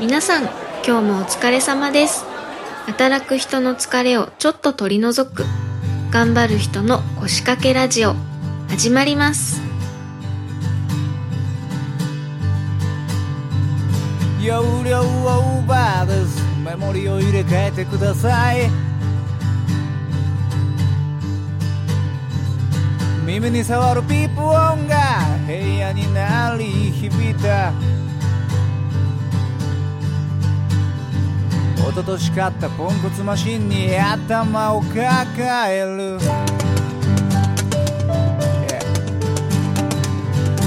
[0.00, 0.42] 皆さん、
[0.84, 2.24] 今日もお疲れ様です。
[2.86, 5.44] 働く人の疲れをちょっと取り除く、
[6.10, 8.14] 頑張る人の腰掛けラジオ、
[8.68, 9.62] 始まります。
[14.42, 18.68] 容量オーバーですメモリを入れ替えてください
[23.24, 24.98] 耳に触るピープ音が
[25.46, 27.72] 部屋に鳴り響いた
[31.94, 36.18] 一昨年買ったポンコツマシンに頭を抱える。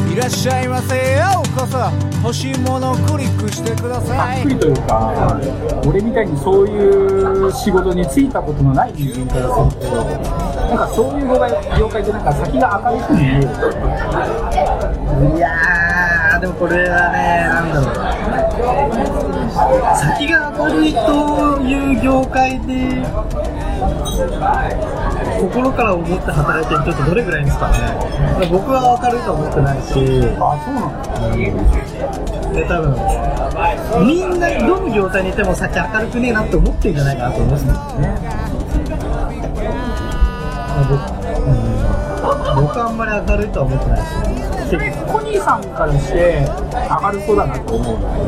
[0.10, 1.80] いらっしゃいませようこそ。
[2.24, 4.40] 欲しいものをクリックしてくだざさい。
[4.40, 5.38] っくりというか、
[5.86, 6.78] 俺みたいにそうい
[7.48, 9.96] う仕事に就いたことのない人間からすると、
[10.70, 13.42] なんかそういう業界業界でなんか先が明るく見える。
[15.36, 17.96] いやー、でもこれはね、なんだろう。
[19.98, 23.04] 先が明るいという業界で、
[25.40, 27.78] 心から思って働いてる人ってどれぐらいですかね。
[28.52, 29.94] 僕は明るいとは思ってないし、
[30.40, 32.54] あ、そうなんだ。
[32.54, 32.96] で、多分、
[34.06, 37.72] みんなどの業界にいても先明るくねえなって思ってるんじゃないかなと思いますね。
[37.72, 37.80] ま
[40.78, 40.94] あ僕
[41.48, 41.98] うん
[42.58, 44.57] 僕はあんまり明るいとは思ってないですね。
[44.70, 46.46] 結構コニーさんからして
[47.02, 48.20] 明るそうだなと思うんだけ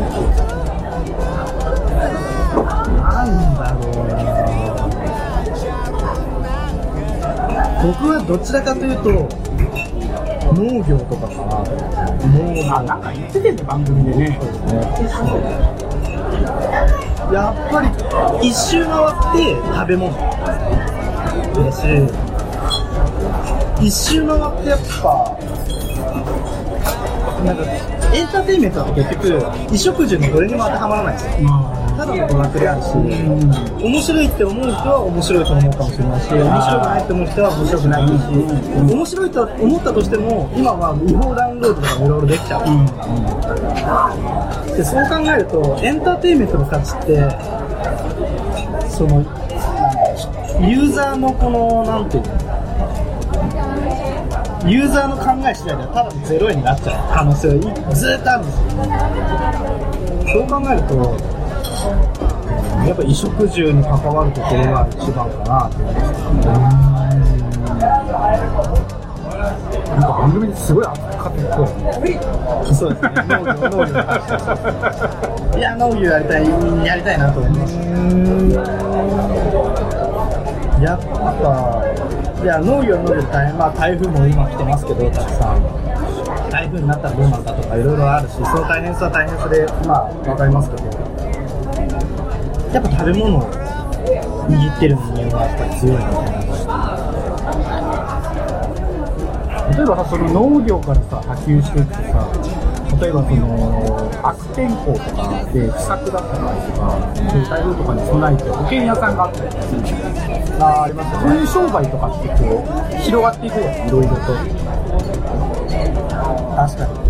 [3.02, 4.20] なんだろうな
[7.84, 9.10] 僕はどちらかというと
[10.54, 11.60] 農業とかかな
[12.28, 14.40] 農ど、あ、なんか言っててね、番組でね。
[17.32, 17.90] やっぱり
[18.50, 20.12] 一周回って食べ物
[21.54, 21.86] だし
[23.80, 25.39] 一周回ってやっぱ
[27.44, 27.64] なんか
[28.14, 38.14] エンターテインメントって結局衣食住のどれにも当てはまらないですよただの娯楽であるし、面白いって思う人は面白いと思うかもしれないし、面白くないって思う人は面白くないし、
[38.96, 42.64] 面白いと思ったとしても、今は違法ダウンロードとかいろいろできちゃう。
[44.78, 47.20] でそう考えると、エンターテインメントの価値って、
[48.88, 49.20] その、
[50.64, 52.32] ユーザーのこの、なんていうの、
[54.68, 58.70] ユーザーの考え次第ではただのゼロ円になっちゃう可能性がずっとあるんですよ。
[60.32, 60.94] そう考えると、
[62.86, 66.20] やっぱ衣食住に関わるところが一番かなと思います
[69.90, 71.66] なんか番組ですごい熱く語ってる声。
[72.74, 73.92] そうですね、農業、農業。
[75.58, 76.42] いや、農業やりたい、
[76.86, 77.76] やりたいなと思います。
[80.84, 81.10] やっぱ、
[82.42, 85.90] いや、農業農業大変、まあ台風も今来てますけど、たくさん。
[86.50, 90.84] 台風になったらどうなるかとかいろいろあるし、その大変さは大変さで、まあ、わかりますけど、
[92.74, 96.40] やっぱ食べ物を握ってる人間はやっぱり強いのかな
[99.76, 102.26] 例えばさ、その農業からさ、波及していくとさ、
[103.00, 106.84] 例えばその、悪天候とかで不作だった場合とか、
[107.16, 110.00] そういう台風とかに備えて保険屋さんがあったりとかするじゃん
[110.60, 114.16] ありますそういう商売とかってこう、広がっていくやん、いろいろと。
[116.56, 117.10] 確かに。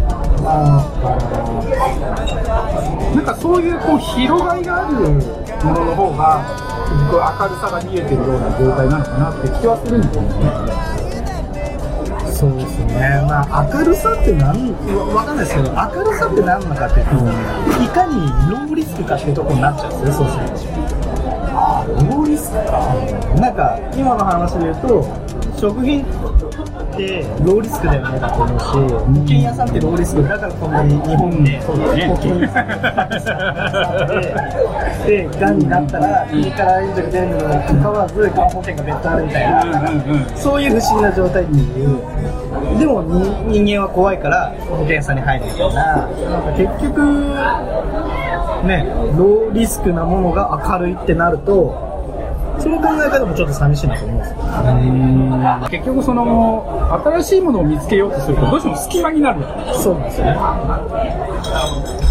[3.16, 6.46] なんかそういうこう広がりがあるものの方が、
[6.90, 10.79] 明るさが見えてるような状態なのかなって気はするんですよね。
[12.40, 15.76] そうですね、まあ、明るさってなんわわかんないですけど、明
[16.10, 17.16] るさって何なのかっていうと、
[17.84, 18.16] いかに
[18.50, 20.80] ローリスクかっていうところになっちゃうんですよ、そうすると。
[21.52, 22.80] あローリスクか。
[23.42, 25.06] なんか、今の話で言うと、
[25.60, 26.06] 食品っ
[26.96, 31.76] てローリスクだよねだと思うし、保険屋さんってローリスクだからこんなに日本で保
[32.16, 32.80] 険屋さんが
[35.06, 40.38] で、がんになったら国から援助が出るのにもかかわらず、がん保険が別途あるみたいな。
[40.38, 42.00] そういう不思議な状態っていう。
[42.80, 43.04] でも
[43.48, 46.08] 人間は怖いから保険屋さんに入るみたいな。
[46.08, 47.04] なんか結局、
[48.66, 48.88] ね、
[49.18, 51.89] ローリスクなものが明るいってなると、
[52.60, 54.38] その考え方もちょっと寂しいなと思うんですよ。
[55.70, 60.34] 結局その、新しいものを見つけようとすると、どうしても隙間になるよねそうなんですよね。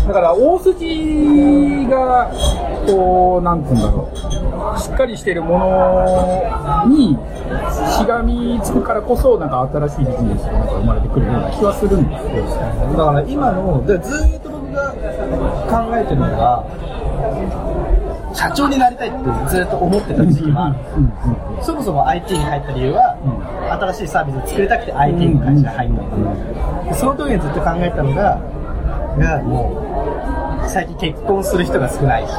[0.08, 2.30] だから大筋が、
[2.86, 4.08] こう、なんて言うんだろ
[4.74, 7.18] う、しっかりしてるものに
[7.98, 14.92] しがみつくからこそ、なんか新しいビジネスがなんか生まれてくるような気はするんですけど、だから今の、でずーっと僕が
[15.68, 16.64] 考えてるのが、
[18.38, 19.18] 社長になりたいって
[19.50, 20.70] ずっと思ってた時期は、
[21.60, 23.18] そもそも IT に入った理由は、
[23.82, 25.90] 新しいサービスを作りたくて IT の会社に入っ
[26.86, 28.38] たその時にずっと考えたのが、
[29.18, 32.30] がもう最近結婚する人が少ないし、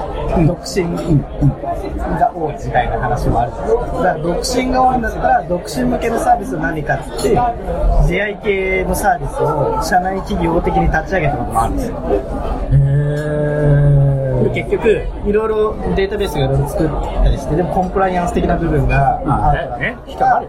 [0.48, 0.88] 独身
[2.16, 12.00] が多い時代の話もあるだから独身が多いんだったら独身向けのサービスは何かって言って出会い系のサービスを社内企業的に立ち上げたこともあるんですよ
[14.54, 14.90] で結局
[15.26, 16.90] いろいろデータベースがいろいろ作っ
[17.24, 19.98] たりしてでもコンプライアンス的な部分があるからね。
[20.08, 20.48] 引っかかる。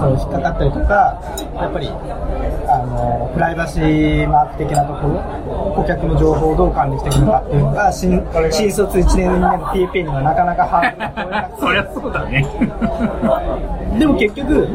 [0.00, 1.20] そう引っかかったりとか
[1.54, 12.44] やっぱりあのプライバシーマーク的なところ顧客の情報をどう管理していくのかっていうのが新新卒1年2年の PFP にはなかなかハードル そりゃそうだね。
[13.98, 14.68] でも結局、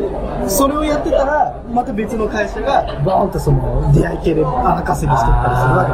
[0.47, 5.91] それをやってたら、また別の会社が、バーンとその出会い系で穴稼ぎしてったりするわけ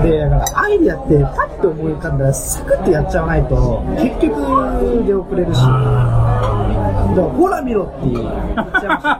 [0.00, 0.18] ですよ。
[0.18, 5.72] で、だからアイディアってパッと思い浮かんだらサクッとやっちゃわないと、結局出遅れるし、だか
[7.16, 9.18] らほら見ろって言っちゃいました。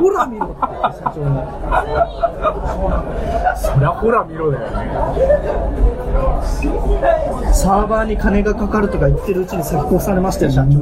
[0.00, 1.38] ほら見ろって言って社長に。
[3.56, 4.76] そりゃほら見ろだよね。
[7.52, 10.78] サーバーに金がかかるとか言ってるうちに先越されましたよ、社長。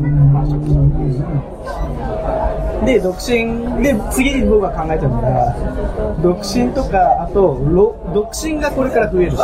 [2.84, 5.54] で、独身、で、次に僕が考えたのが、
[6.20, 7.60] 独身とか、あと、
[8.12, 9.36] 独身がこれから増えるし、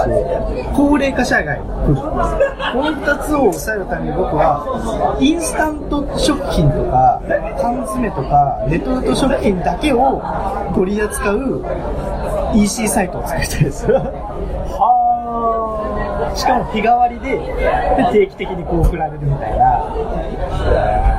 [0.75, 1.59] 高齢化社外が来
[1.89, 1.95] る。
[1.95, 2.03] こ
[2.83, 7.21] の二つを抑えるために僕は、インスタント食品とか、
[7.61, 10.21] 缶詰とか、レトルト食品だけを
[10.75, 11.65] 取り扱う
[12.55, 13.87] EC サイトを作りたいです。
[16.39, 17.41] しかも日替わりでで
[18.13, 19.85] 定期的にこう振られるみたいな。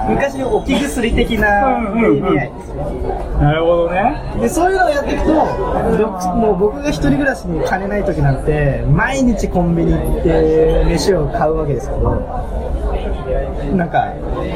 [0.10, 2.84] 昔の置き薬的な意味合いですよ
[3.40, 4.16] なるほどね。
[4.42, 5.34] でそういうのをやっていくと
[5.98, 12.22] どもう僕が一人暮らしに金ない時なんて毎日コンビニ行って飯を買うわけですけど
[13.76, 14.14] なんか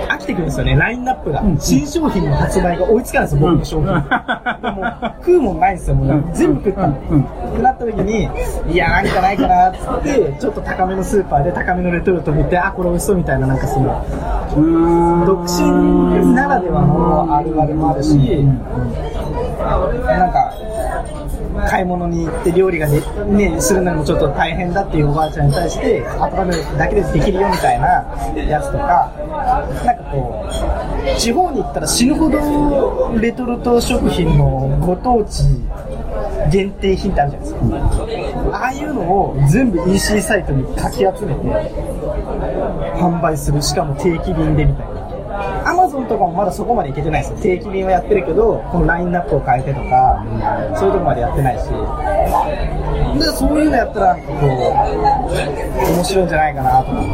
[0.09, 3.93] 飽きてくるんですよねラインナップが、新商品の発売が追いつかないんですよ僕の商品、
[4.61, 4.85] でも
[5.19, 6.23] 食うもんないんですよもう。
[6.33, 6.99] 全部食ったって
[7.61, 8.29] なった時に
[8.71, 14.03] いやなんかないかなっつってちょっと高めのスーパーで高めのレトルト見てあこれ美味しそうみたいななんかその
[15.25, 18.17] 独身ならではのあるあるもあるし、な
[20.27, 20.52] んか、
[21.53, 27.87] 買い物に行って料理がで、ね、するのもちょっと大変だっていうおばあちゃんに対して、温めるだけでできるよみたいな
[28.35, 29.11] やつとか、
[29.85, 35.43] なんかこう、地方に行ったら死ぬほどレトルト食品のご当地
[36.51, 38.57] 限定品ってあるじゃないですか。
[38.57, 41.41] ああいうのを全部 EC サイトにかき集めて、
[42.95, 43.61] 販売する。
[43.61, 44.92] しかも定期便でみたいな。
[45.93, 47.37] アマゾンとかもまだそこまでいけてないですよ。
[47.37, 50.25] 定期便はやってるけど、このラインナップを変えてとか、
[50.75, 51.65] そういうとこまでやってないし。
[53.19, 57.05] で、そういうのやったら、なんかこう、面白いんじゃないかなと思っ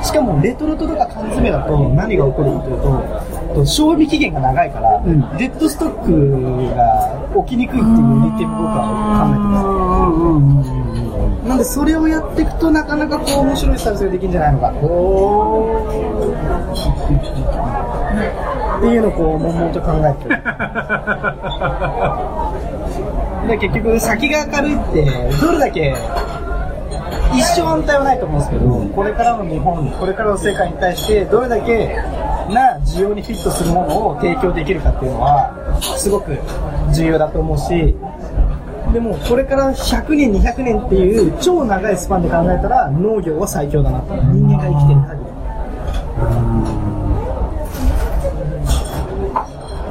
[0.00, 0.04] て。
[0.04, 5.02] しかも、レトルトとか缶詰だと何が起こるかというと、と賞味期限が長いから、
[5.36, 8.82] デッドストックが起きにくいっていう利点僕は
[9.22, 11.48] 考えてます。
[11.48, 14.72] なんでそれをやっていくとなかなかこう面白いサービスができるんじゃないのかっ
[18.80, 20.42] ていうのをこう悶々と考えてる
[23.48, 25.04] で結局先が明るいって
[25.40, 25.94] どれだけ
[27.34, 31.96] 一生安泰はないと思うんですけどこれからの日本これからの世界に対してどれだけ
[32.50, 35.52] な需要にフィットするものを提供できるかっていうのは
[35.96, 36.36] すごく
[36.92, 37.94] 重要だと思うし
[38.92, 45.30] でもこれから100年200年っていう超長いスパンで考えたら農業は最強だなと人間が生きてる限り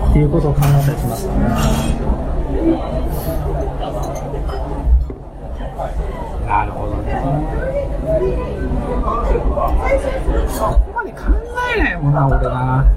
[0.10, 1.28] っていうことを考えたりします
[6.50, 7.22] なるほどね。
[10.50, 11.20] そこまで考
[11.78, 12.92] えないもんな、俺な。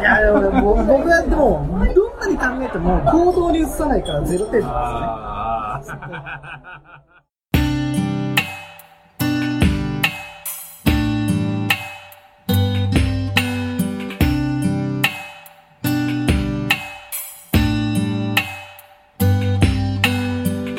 [0.00, 1.66] いやでも僕僕はでも
[2.30, 6.02] に考えても行動に移さないからゼロ点なんですよね。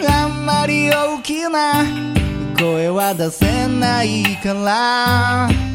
[0.08, 1.84] あんまり大きな
[2.58, 5.70] 声は出せないから。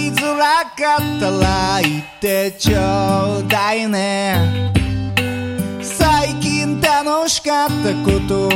[0.00, 4.72] りづらかったら言ってちょうだいね。
[5.82, 8.48] 最近楽しかったこと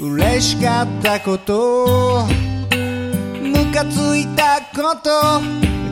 [0.00, 2.26] 嬉しかったこと
[3.42, 5.10] ムカついたこと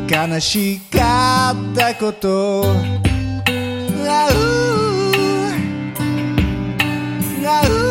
[0.08, 2.64] 悲しかったこと。
[4.08, 4.36] あう
[7.46, 7.85] あう。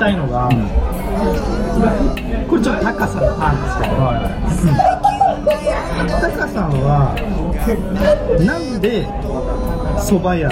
[0.00, 0.48] たいのが、
[2.48, 3.94] これちょっとタカさんの案ですけど、
[6.20, 7.14] タカさんは
[8.40, 9.06] なんで
[10.00, 10.48] 蕎麦屋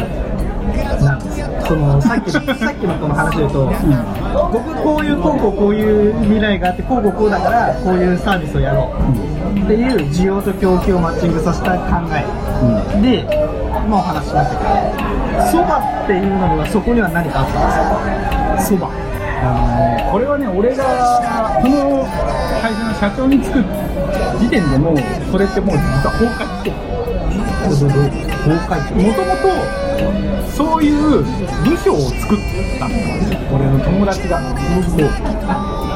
[1.02, 1.48] なんですか？
[1.68, 3.72] そのさっきの さっきのこの話で言うと、
[4.52, 8.90] 僕こういうこうこうこういう未来があってこうこうこうだからこういうサービスをやろ
[9.54, 11.78] うっていう需要と供給をマッチングさせた考
[12.12, 12.24] え、
[13.02, 13.24] で、
[13.88, 14.70] まあ、お話ししましたけど
[15.44, 15.72] 蕎麦
[16.04, 18.86] っていうのにはそこには何かあったんですか？
[18.86, 19.07] 蕎麦
[19.40, 19.66] あの
[19.96, 22.06] ねこれはね、俺がこの
[22.60, 23.62] 会社の社長に就く
[24.38, 24.96] 時点でもう、
[25.30, 26.98] それってもう実は崩壊して。
[27.68, 32.38] 崩壊もともとそういう部署を作っ
[32.78, 34.40] たんです俺の友達が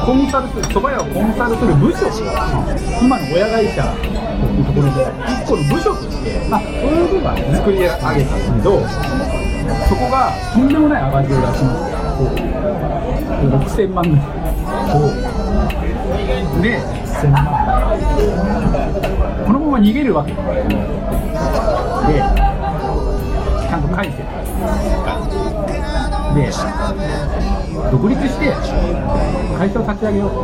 [0.05, 1.97] コンサルする蕎麦屋をコンサルする部署
[3.01, 3.91] 今の親会社の
[4.65, 5.01] ところで
[5.41, 8.25] 一個の部署としてあそういう部分は作り上げたんだけ
[8.61, 8.69] ど
[9.87, 11.75] そこがとんでもない赤字を出しま
[12.37, 12.52] して
[13.49, 14.25] 6000万ぐらい。
[16.61, 17.37] で1000万。
[19.45, 20.31] このまま逃げるわけ。
[20.31, 24.11] で、ちゃんと返せ。
[26.33, 26.51] で、
[27.91, 28.51] 独立して
[29.57, 30.29] 会社を立ち上げよう。
[30.29, 30.39] と。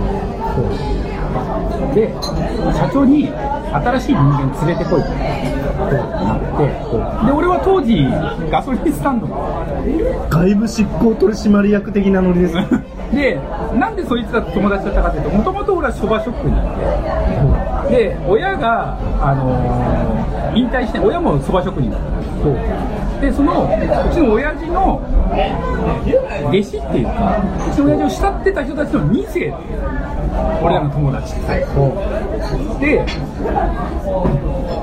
[1.95, 2.13] で、
[2.73, 3.29] 社長に
[3.71, 5.07] 新しい人間連れてこいと
[5.79, 8.05] なって、で、俺は当時
[8.51, 9.27] ガソリンスタンド。
[9.27, 12.55] の外部執行取締役的なノリです。
[12.55, 12.65] ね
[13.13, 13.39] で、
[13.77, 16.55] なんでそいつらと友達だったかというと、もともと俺は蕎麦職人
[17.89, 22.49] で、で、親が、あのー引退して、親も蕎麦職人だった。
[22.49, 22.55] で、
[23.33, 25.01] その、うちの親父の
[26.47, 29.53] 弟子っていうか、うちの親父を慕ってた人たちの2世
[30.63, 31.45] 俺らの友達って。
[32.85, 33.05] で、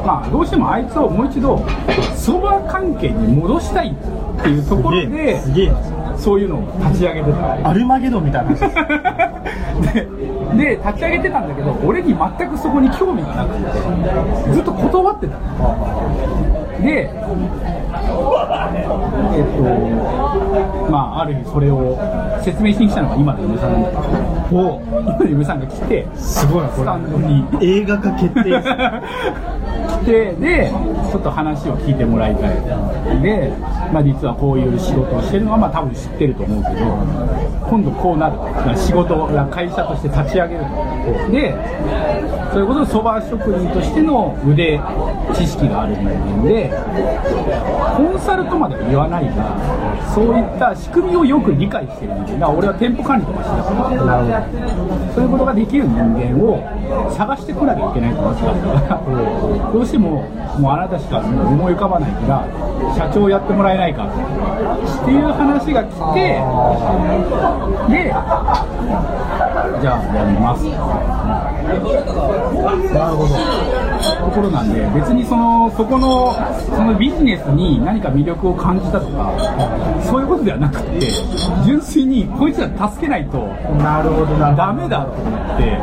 [0.05, 1.57] まあ、どうしてもあいつをもう一度、
[2.15, 5.41] 蕎麦関係に戻したいっていうところで、
[6.19, 7.69] そういうのを立ち上げてた。
[7.69, 8.61] アルマゲドンみたいな話
[9.83, 10.07] ですで
[10.57, 13.55] で立ち上げてたんだけど俺に全くそこに興味がなく
[14.49, 17.11] てずっと断ってたので
[19.35, 21.99] えっとまあある日それを
[22.43, 24.37] 説明しに来たのが今の嫁さんなんだけど。
[24.49, 24.63] 今
[25.19, 27.45] の嫁さんが来てすごいスタンドに。
[27.61, 28.51] れ映画化決定
[30.03, 30.73] 来てで
[31.11, 33.21] ちょっと話を聞いてもらいたい。
[33.23, 33.53] で、
[33.93, 36.87] まあ、実はこういう仕事をしてるのはまあ多分知ってると思うけど
[37.69, 40.65] 今度こうなるまあ仕事会社として立ち上げる
[41.33, 41.55] で
[42.53, 44.81] それこそそば職人としての腕
[45.35, 46.71] 知識がある人間で
[47.97, 52.41] コンサルとまでは言わないがそういった仕組みをよく理解してる人間。
[52.41, 53.91] だから俺は店舗管理とかしてたから。
[54.07, 55.13] なるほど。
[55.15, 58.57] そういうことができる人間を探してこなきゃいけないと思ってたか
[58.97, 59.73] ら。
[59.73, 60.25] どうしても
[60.59, 62.49] もうあなたしか思い浮かばないから
[62.97, 66.21] 社長やってもらえないかっていう話が来て
[67.93, 68.13] で
[69.81, 70.65] じゃあやります。
[72.95, 73.35] なるほど。
[74.27, 76.35] ところなんで別にそのそこの
[76.77, 79.33] そのビジネスに何か魅力を感じたとか
[80.05, 81.11] そういうことではなくて
[81.65, 83.47] 純粋にこいつら助けないと
[83.79, 85.79] なるほどなダメだと思って。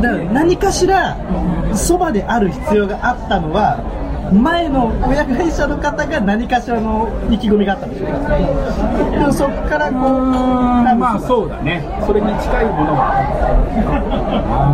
[0.00, 1.16] だから何かしら
[1.74, 3.78] そばである必要があったのは
[4.32, 8.08] 前の親会社の方が何かしらの意気込みがあったんですよ
[9.10, 11.82] でもそこからこう多分まあそうだね。
[12.06, 13.14] それに近いものが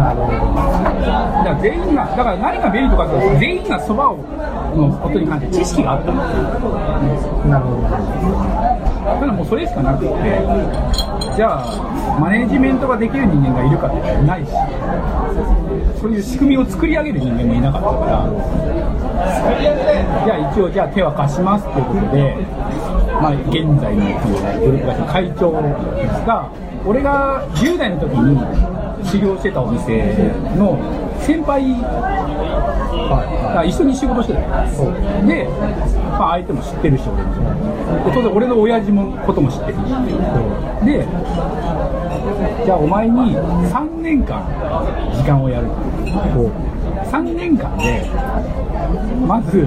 [0.05, 4.17] なるほどだから全員がだから何が便利とかっていうと全員がそばを
[4.77, 6.17] のことに関して知識があったん
[7.09, 7.89] ですよなるほど。
[9.07, 10.87] ただもうそれしかなくて。
[11.37, 14.51] じゃあマネジメントができる人間がいるかって言ったらないし。
[16.07, 18.31] そういう仕組みを作り上げる人間もいなかったから。
[20.25, 22.37] じゃあ一応じゃあ手は貸しますっていうことで、
[23.21, 24.07] まあ、現在の
[24.61, 26.53] グループ会社の会長が
[26.87, 28.39] 俺が10代の時に
[29.05, 30.13] 修行してたお店
[30.57, 30.79] の
[31.21, 31.73] 先輩
[33.55, 34.41] が一緒に仕事してた。
[34.41, 35.49] ので、
[36.19, 37.31] まあ、相手も知ってるし俺も。
[38.13, 39.81] 当然俺の親父もことも知ってるし。
[40.85, 41.07] で
[42.65, 44.43] じゃあお前に3年間
[45.15, 45.69] 時間をやる
[47.11, 48.05] 3年間で
[49.27, 49.67] まず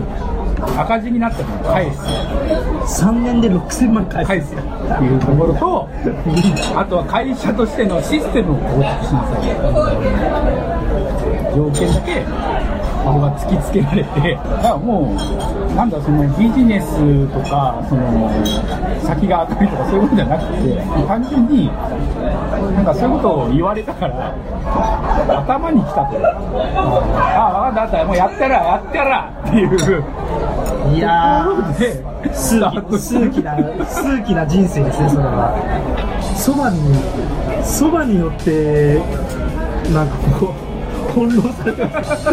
[0.78, 2.00] 赤字になったのを返す。
[3.04, 4.28] 3年で6000万返す。
[4.28, 5.90] 返すっていうところと
[6.76, 9.42] あとは会社としてのシステムを構築しなさい。
[11.56, 12.26] 条件だけ
[13.06, 18.30] 俺は突きつけられてだからもうなんだそのビジネスとかその
[19.02, 21.68] 先が明るいとかそういうことじゃなくて単純に
[22.76, 24.36] なんかそういうことを言われたから
[25.40, 26.20] 頭にきたと。
[26.22, 30.04] ああ分かったもうやったらやったらっていう
[30.96, 32.60] いやー、数
[33.30, 33.54] 奇な、
[33.86, 35.54] 数奇な人生ですね、それは。
[36.36, 36.80] そばに、
[37.64, 39.00] そばによって、
[39.94, 40.70] なんかこう、
[41.14, 42.30] 翻弄されてます。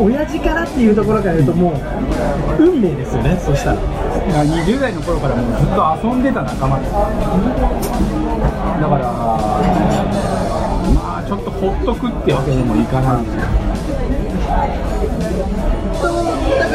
[0.00, 3.76] 親父からっていうところから言うと、もう、運命ですよね、そしたら。
[4.44, 6.92] 20代の頃からもうずっと遊んでた仲間です。
[6.92, 6.98] だ
[8.88, 9.12] から、
[10.94, 13.63] まあちょっとほっとくってわけにもいかない。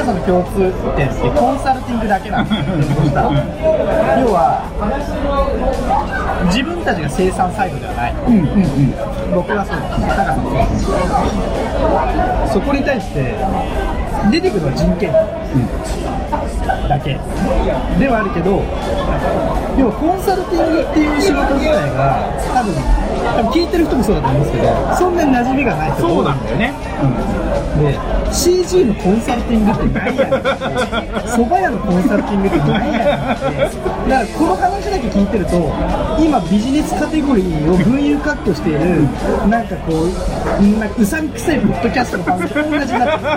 [0.09, 2.65] 高さの共通点ってコンサルティングだけなんですよ。
[4.19, 4.65] 要は、
[6.47, 8.13] 自分たちが生産サイドではない。
[8.25, 8.89] うんうんうん。
[9.35, 10.01] 僕はそうです。
[10.09, 10.49] 高さも
[12.49, 13.35] そこに対して、
[14.31, 15.21] 出てくるのは人件費
[16.89, 17.19] だけ
[17.99, 18.63] ではあるけど、
[19.77, 22.73] 要はコンサルティングっていう仕事自体が、多分
[23.51, 26.73] 聞いてる人もそうだと思うんですけど、そんなに馴染みがない人が多いそうなんだよね。
[27.79, 27.97] で
[28.33, 30.49] CG のコンサルティングって何やねんって
[31.29, 33.49] 蕎麦屋のコンサルティングって何やねんって。
[34.09, 35.51] だからこの話だけ聞いてると
[36.19, 39.03] 今ビジネスカテゴリーを群雄割拠している
[39.47, 40.09] なんかこう
[40.79, 43.29] なんかうさんくさいポッドキャストの番組と同じになってる。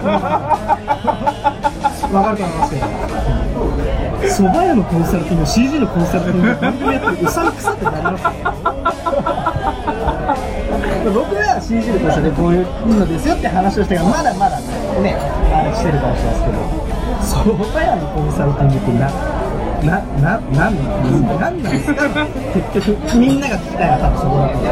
[2.12, 2.86] わかると思いますけど。
[4.22, 8.30] 蕎麦屋のコンサルティング CG のコンサルティング番組やってるうさんくさってなりますよ
[11.10, 14.60] 僕は CG のコンサルでこういうのですよって話をしてからまだまだ
[15.02, 15.16] ね
[15.50, 16.82] あれしてるかもしれないですけど
[17.22, 19.32] 蕎麦屋のコンサルティングってな
[19.82, 22.08] な、な、なんなんですかなんなんですか
[22.54, 24.70] 結局、みんなが聞きたいのは多分そこだと思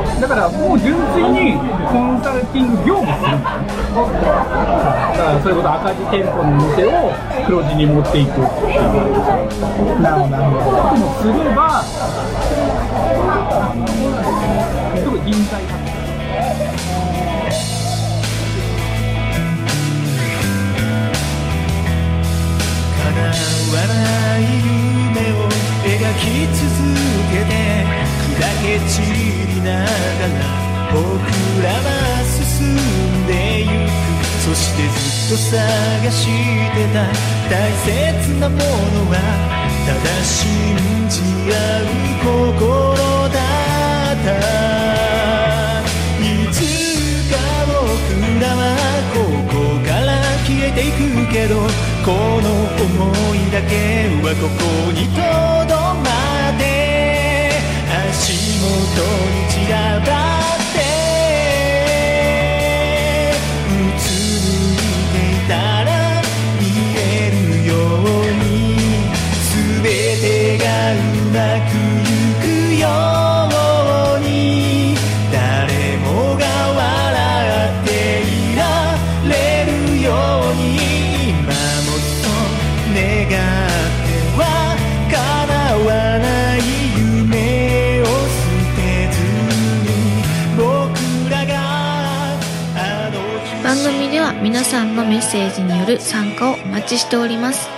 [0.00, 0.20] う。
[0.20, 1.60] だからもう純粋に
[1.92, 3.68] コンサルティング業務するんだよね。
[5.12, 7.12] だからそれこそ赤字店舗の店を
[7.44, 8.80] 黒字に持っていくっていう。
[10.00, 10.80] なるほど、なるほど。
[10.88, 11.84] でもすれば、
[23.74, 25.50] ない夢を
[25.82, 26.62] 描き続
[27.30, 27.52] けて
[28.34, 30.38] 砕け散りながら
[30.92, 31.02] 僕
[31.62, 31.86] らは
[32.24, 33.32] 進んで
[33.62, 34.88] ゆくそしてず
[35.26, 36.28] っと探し
[36.74, 36.96] てた
[37.50, 38.62] 大切なもの
[39.10, 39.16] は
[39.86, 40.36] ただ信
[41.08, 41.86] じ合う
[42.22, 43.38] 心だ
[44.12, 44.28] った
[46.20, 46.54] いつ
[47.32, 47.34] か
[47.66, 47.72] 僕
[48.40, 48.62] らは
[49.14, 49.16] こ
[49.50, 49.52] こ
[49.86, 50.08] から
[50.46, 50.98] 消えていく
[51.32, 51.73] けど
[52.04, 52.16] この
[52.76, 53.72] 想いだけ
[54.20, 55.16] はここにと
[55.66, 56.62] どまって
[58.10, 58.68] 足元
[59.32, 60.33] に散らば
[96.94, 97.68] ちしております。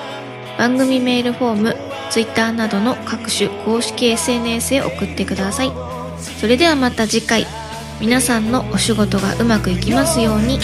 [0.58, 1.76] 番組メールフォーム
[2.10, 5.72] Twitter などの各種公式 SNS へ送ってください。
[6.40, 7.46] それではまた次回。
[8.00, 10.58] 皆さんのお仕事がうまくいきますように。